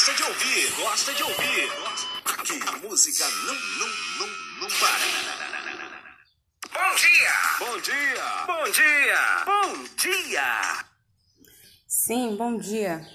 [0.00, 1.68] gosta de ouvir, gosta de ouvir.
[2.24, 3.88] Aqui a música não, não,
[4.18, 4.28] não,
[4.62, 5.04] não para.
[6.72, 7.32] Bom dia!
[7.58, 8.46] Bom dia!
[8.46, 9.44] Bom dia!
[9.44, 10.84] Bom dia!
[11.86, 13.06] Sim, bom dia.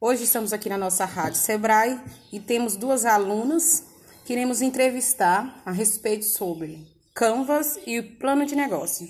[0.00, 2.00] Hoje estamos aqui na nossa rádio Sebrae
[2.32, 3.84] e temos duas alunas
[4.24, 9.08] que iremos entrevistar a respeito sobre Canvas e o plano de negócio.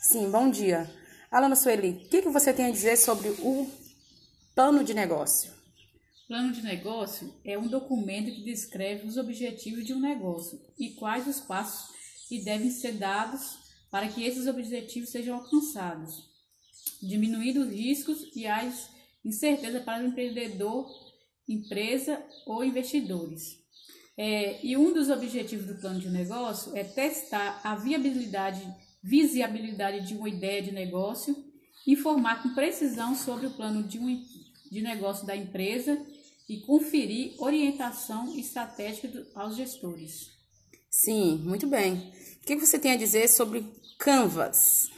[0.00, 0.88] Sim, bom dia.
[1.28, 3.68] Alana Sueli, o que, que você tem a dizer sobre o
[4.54, 5.61] plano de negócio?
[6.32, 11.26] Plano de negócio é um documento que descreve os objetivos de um negócio e quais
[11.26, 11.94] os passos
[12.26, 13.58] que devem ser dados
[13.90, 16.30] para que esses objetivos sejam alcançados,
[17.02, 18.88] diminuindo os riscos e as
[19.22, 20.90] incertezas para o empreendedor,
[21.46, 23.58] empresa ou investidores.
[24.16, 28.66] É, e um dos objetivos do plano de negócio é testar a viabilidade,
[29.02, 31.36] visibilidade de uma ideia de negócio,
[31.86, 34.24] informar com precisão sobre o plano de, um,
[34.70, 36.02] de negócio da empresa
[36.52, 40.30] e conferir orientação estratégica aos gestores.
[40.90, 42.12] Sim, muito bem.
[42.42, 43.64] O que você tem a dizer sobre
[43.98, 44.90] Canvas?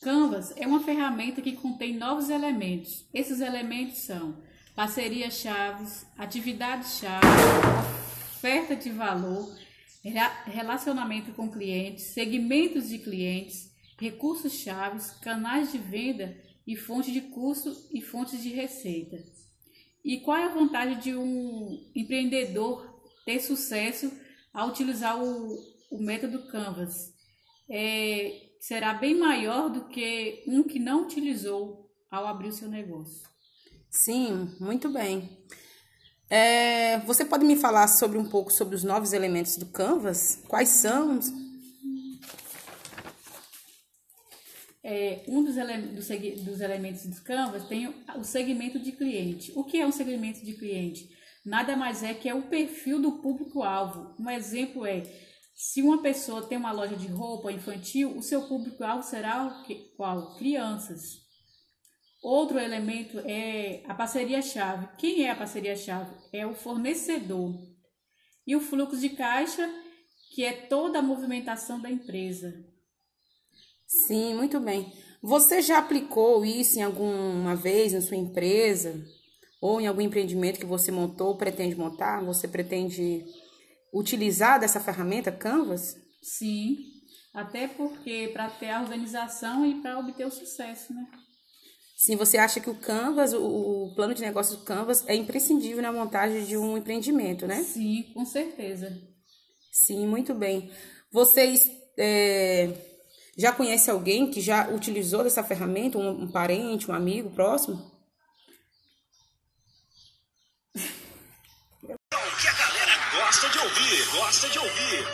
[0.00, 3.04] Canvas é uma ferramenta que contém novos elementos.
[3.12, 4.40] Esses elementos são
[4.76, 7.26] parcerias-chaves, atividades-chave,
[8.36, 9.52] oferta de valor,
[10.46, 13.68] relacionamento com clientes, segmentos de clientes,
[13.98, 19.18] recursos chaves, canais de venda e fontes de custo e fontes de receita.
[20.04, 24.10] E qual é a vantagem de um empreendedor ter sucesso
[24.52, 25.58] ao utilizar o,
[25.90, 27.12] o método Canvas?
[27.68, 33.28] É, será bem maior do que um que não utilizou ao abrir o seu negócio.
[33.90, 35.38] Sim, muito bem.
[36.28, 40.42] É, você pode me falar sobre um pouco sobre os novos elementos do Canvas?
[40.46, 41.18] Quais são?
[44.82, 46.08] É, um dos, ele dos,
[46.42, 47.86] dos, elementos do Canvas tem
[48.16, 49.52] o segmento de cliente.
[49.54, 51.10] O que é um segmento de cliente?
[51.44, 54.14] Nada mais é que é o perfil do público-alvo.
[54.18, 55.02] Um exemplo é,
[55.54, 60.36] se uma pessoa tem uma loja de roupa infantil, o seu público-alvo será que, qual?
[60.36, 61.20] Crianças.
[62.22, 64.88] Outro elemento é a parceria-chave.
[64.98, 66.14] Quem é a parceria-chave?
[66.32, 67.54] É o fornecedor.
[68.46, 69.70] E o fluxo de caixa,
[70.34, 72.54] que é toda a movimentação da empresa.
[73.90, 74.92] Sim, muito bem.
[75.20, 79.04] Você já aplicou isso em alguma vez na sua empresa?
[79.60, 82.24] Ou em algum empreendimento que você montou, ou pretende montar?
[82.24, 83.24] Você pretende
[83.92, 85.96] utilizar dessa ferramenta Canvas?
[86.22, 86.78] Sim,
[87.34, 91.06] até porque para ter a organização e para obter o sucesso, né?
[91.96, 95.82] Sim, você acha que o Canvas, o, o plano de negócio do Canvas é imprescindível
[95.82, 97.62] na montagem de um empreendimento, né?
[97.62, 98.96] Sim, com certeza.
[99.70, 100.70] Sim, muito bem.
[101.12, 102.89] Vocês é,
[103.36, 107.90] já conhecem alguém que já utilizou dessa ferramenta, um, um parente, um amigo próximo?
[112.40, 115.06] que a galera gosta de ouvir, gosta de ouvir.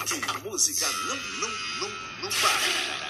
[0.00, 1.48] Aqui, música não, não,
[1.80, 1.88] não,
[2.22, 3.06] não para.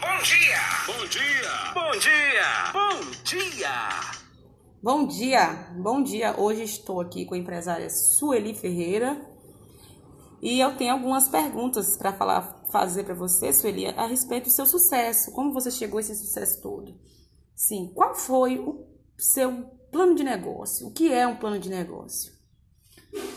[0.00, 0.58] Bom dia!
[0.86, 1.72] Bom dia!
[1.74, 2.72] Bom dia!
[2.72, 4.00] Bom dia!
[4.82, 5.74] Bom dia!
[5.76, 6.40] Bom dia!
[6.40, 9.31] Hoje estou aqui com a empresária Sueli Ferreira
[10.42, 14.66] e eu tenho algumas perguntas para falar, fazer para você, Sueli, a respeito do seu
[14.66, 15.30] sucesso.
[15.30, 17.00] Como você chegou a esse sucesso todo?
[17.54, 18.84] Sim, qual foi o
[19.16, 20.88] seu plano de negócio?
[20.88, 22.32] O que é um plano de negócio?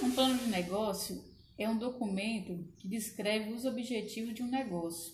[0.02, 1.24] Um plano de negócio
[1.60, 5.14] é um documento que descreve os objetivos de um negócio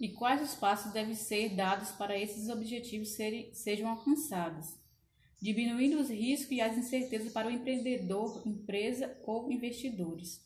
[0.00, 4.68] e quais os passos devem ser dados para esses objetivos serem, sejam alcançados,
[5.40, 10.40] diminuindo os riscos e as incertezas para o empreendedor, empresa ou investidores.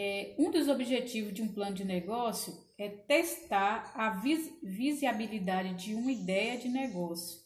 [0.00, 5.92] É, um dos objetivos de um plano de negócio é testar a vis visibilidade de
[5.92, 7.40] uma ideia de negócio,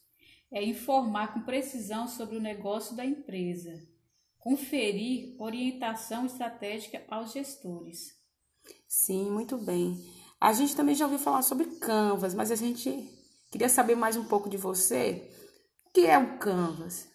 [0.50, 3.82] é informar com precisão sobre o negócio da empresa,
[4.38, 8.20] conferir orientação estratégica aos gestores.
[8.86, 9.96] Sim, muito bem.
[10.38, 13.08] A gente também já ouviu falar sobre Canvas, mas a gente
[13.50, 15.26] queria saber mais um pouco de você.
[15.86, 17.08] O que é o Canvas?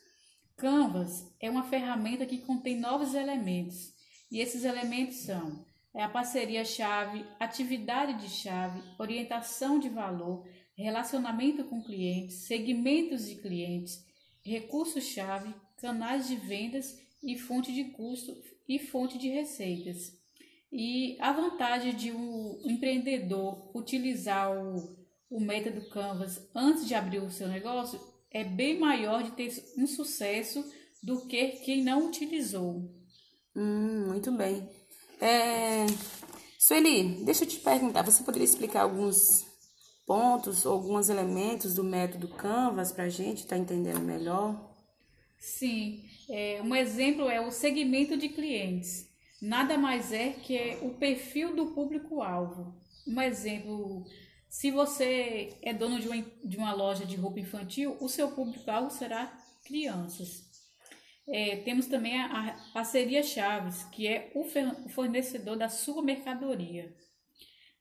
[0.56, 3.96] Canvas é uma ferramenta que contém novos elementos,
[4.32, 5.66] e esses elementos são
[5.98, 14.06] é a parceria-chave, atividade de chave, orientação de valor, relacionamento com clientes, segmentos de clientes,
[14.44, 18.38] recursos-chave, canais de vendas e fonte de custo
[18.70, 20.16] e fonte de receitas.
[20.72, 24.96] E a vantagem de um empreendedor utilizar o,
[25.32, 29.88] o método Canvas antes de abrir o seu negócio é bem maior de ter um
[29.88, 30.64] sucesso
[31.02, 32.88] do que quem não utilizou.
[33.58, 34.70] Hum, muito bem.
[35.20, 35.88] É...
[36.60, 39.48] Sueli, deixa eu te perguntar, você poderia explicar alguns
[40.06, 44.56] pontos, alguns elementos do método Canvas para a gente estar tá entendendo melhor?
[45.40, 49.08] Sim, é, um exemplo é o segmento de clientes.
[49.42, 52.76] Nada mais é que o perfil do público-alvo.
[53.08, 54.06] Um exemplo,
[54.48, 58.92] se você é dono de uma, de uma loja de roupa infantil, o seu público-alvo
[58.92, 60.47] será crianças.
[61.30, 64.46] É, temos também a, a parceria Chaves, que é o
[64.90, 66.96] fornecedor da sua mercadoria.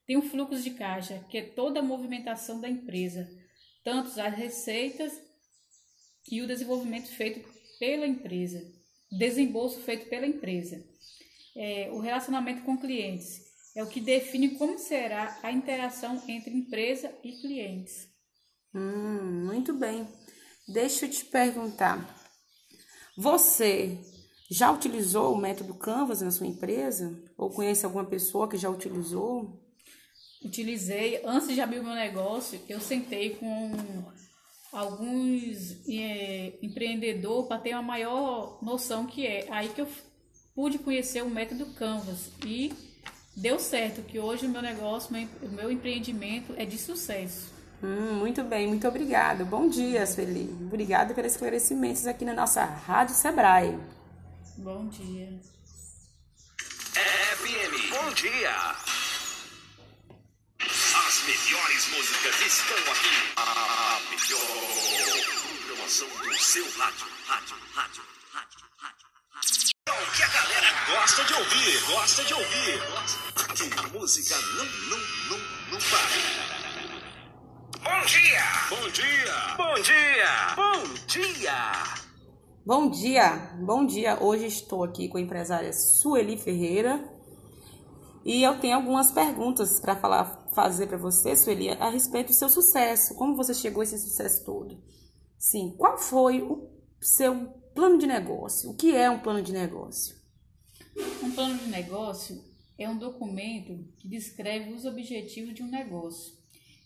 [0.06, 3.28] Tem o fluxo de caixa, que é toda a movimentação da empresa,
[3.84, 5.12] tanto as receitas
[6.31, 7.48] e o desenvolvimento feito
[7.78, 8.60] pela empresa,
[9.10, 10.84] desembolso feito pela empresa.
[11.56, 17.12] É, o relacionamento com clientes é o que define como será a interação entre empresa
[17.22, 18.08] e clientes.
[18.75, 20.06] Hum, muito bem.
[20.69, 22.15] Deixa eu te perguntar.
[23.16, 23.98] Você
[24.50, 27.18] já utilizou o método Canvas na sua empresa?
[27.36, 29.58] Ou conhece alguma pessoa que já utilizou?
[30.44, 31.22] Utilizei.
[31.24, 33.72] Antes de abrir o meu negócio, eu sentei com
[34.70, 39.46] alguns é, empreendedores para ter uma maior noção que é.
[39.50, 39.88] Aí que eu
[40.54, 42.72] pude conhecer o método Canvas e
[43.34, 45.10] deu certo, que hoje o meu negócio,
[45.42, 47.56] o meu empreendimento é de sucesso.
[47.86, 49.44] Hum, muito bem, muito obrigado.
[49.44, 50.50] Bom dia, Sueli.
[50.60, 53.78] Obrigada pelos esclarecimentos aqui na nossa Rádio Sebrae.
[54.58, 55.40] Bom dia.
[56.92, 58.74] FM, bom dia.
[60.58, 63.14] As melhores músicas estão aqui.
[63.36, 64.40] A melhor
[65.62, 67.06] programação do seu rádio.
[67.28, 68.02] Rádio, rádio,
[68.32, 69.70] rádio, rádio, rádio.
[69.86, 72.82] É o que a galera gosta de ouvir, gosta de ouvir.
[73.36, 74.98] Aqui, música não, não,
[75.30, 75.38] não,
[75.70, 76.45] não para.
[78.06, 78.41] Bom dia!
[78.70, 79.56] Bom dia!
[79.56, 80.55] Bom dia!
[80.55, 81.94] Bom dia!
[82.64, 83.37] Bom dia!
[83.61, 84.23] Bom dia!
[84.23, 87.05] Hoje estou aqui com a empresária Sueli Ferreira
[88.25, 92.49] e eu tenho algumas perguntas para falar, fazer para você, Sueli, a respeito do seu
[92.49, 93.17] sucesso.
[93.17, 94.81] Como você chegou a esse sucesso todo?
[95.37, 96.70] Sim, qual foi o
[97.00, 98.70] seu plano de negócio?
[98.70, 100.14] O que é um plano de negócio?
[101.25, 102.41] Um plano de negócio
[102.79, 106.35] é um documento que descreve os objetivos de um negócio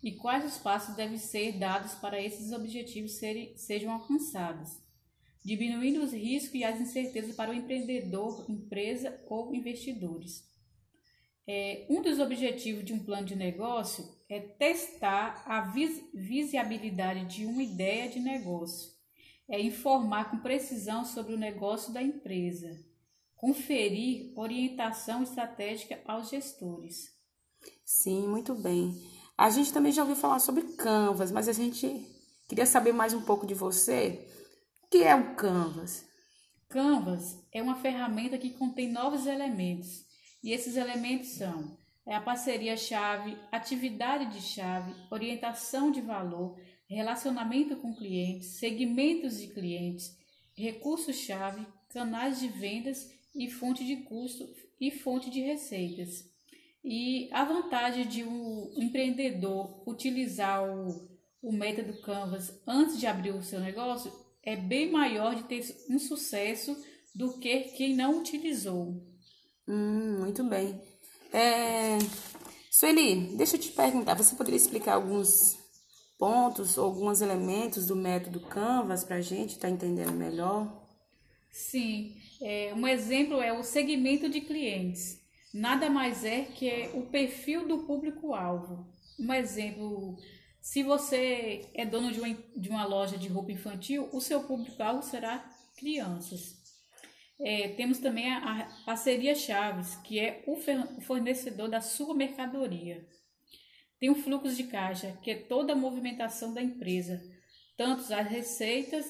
[0.03, 4.79] e quais os passos devem ser dados para esses objetivos serem, sejam alcançados,
[5.45, 10.49] diminuindo os riscos e as incertezas para o empreendedor, empresa ou investidores.
[11.47, 17.45] É, um dos objetivos de um plano de negócio é testar a vis visibilidade de
[17.45, 18.93] uma ideia de negócio,
[19.49, 22.79] é informar com precisão sobre o negócio da empresa,
[23.35, 27.19] conferir orientação estratégica aos gestores.
[27.85, 28.95] Sim, muito bem.
[29.41, 32.07] A gente também já ouviu falar sobre Canvas, mas a gente
[32.47, 34.29] queria saber mais um pouco de você.
[34.85, 36.05] O que é o Canvas?
[36.69, 40.05] Canvas é uma ferramenta que contém novos elementos
[40.45, 41.75] e esses elementos são
[42.07, 50.19] é a parceria-chave, atividade de chave, orientação de valor, relacionamento com clientes, segmentos de clientes,
[50.55, 54.47] recursos-chave, canais de vendas e fonte de custo
[54.79, 56.30] e fonte de receitas.
[56.83, 61.09] E a vantagem de um empreendedor utilizar o,
[61.43, 64.13] o método Canvas antes de abrir o seu negócio
[64.43, 66.77] é bem maior de ter um sucesso
[67.15, 68.95] do que quem não utilizou.
[69.69, 70.81] Hum, muito bem.
[71.33, 71.99] É...
[72.71, 75.29] Sueli, deixa eu te perguntar, você poderia explicar alguns
[76.19, 80.81] pontos, alguns elementos do método Canvas para a gente estar tá entendendo melhor?
[81.51, 85.20] Sim, é, um exemplo é o segmento de clientes.
[85.53, 88.87] Nada mais é que o perfil do público-alvo.
[89.19, 90.17] Um exemplo,
[90.61, 95.03] se você é dono de uma, de uma loja de roupa infantil, o seu público-alvo
[95.03, 95.39] será
[95.77, 96.61] crianças.
[97.41, 100.57] É, temos também a, a parceria Chaves, que é o
[101.01, 103.05] fornecedor da sua mercadoria.
[103.99, 107.21] Tem o fluxo de caixa, que é toda a movimentação da empresa,
[107.77, 109.07] tanto as receitas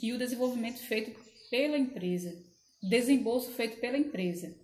[0.00, 1.18] e o desenvolvimento feito
[1.50, 2.32] pela empresa,
[2.82, 4.56] desembolso feito pela empresa.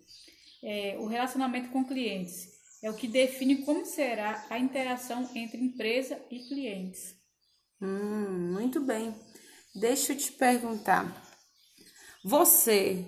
[0.64, 2.49] É, o relacionamento com clientes
[2.83, 7.14] é o que define como será a interação entre empresa e clientes.
[7.80, 9.14] Hum, muito bem.
[9.75, 11.23] Deixa eu te perguntar.
[12.25, 13.04] Você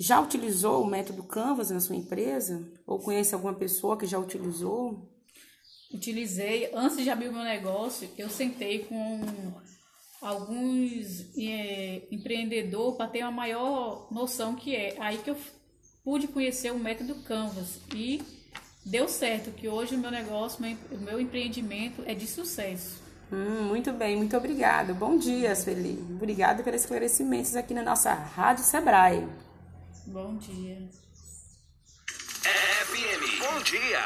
[0.00, 2.68] já utilizou o método Canvas na sua empresa?
[2.84, 5.08] Ou conhece alguma pessoa que já utilizou?
[5.92, 6.70] Utilizei.
[6.74, 9.20] Antes de abrir o meu negócio, eu sentei com
[10.20, 14.96] alguns é, empreendedores para ter uma maior noção que é.
[14.98, 15.36] Aí que eu
[16.06, 18.22] pude conhecer o método Canvas e
[18.84, 23.02] deu certo, que hoje o meu negócio, o meu empreendimento é de sucesso.
[23.32, 24.94] Hum, muito bem, muito obrigado.
[24.94, 25.98] Bom dia, Sueli.
[26.08, 29.26] Obrigada pelos esclarecimentos aqui na nossa Rádio Sebrae.
[30.06, 30.88] Bom dia.
[32.44, 34.04] FM, bom dia.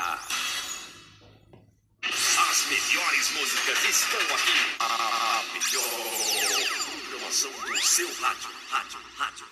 [2.02, 4.58] As melhores músicas estão aqui.
[4.78, 9.49] A melhor emoção do seu rádio, rádio, rádio.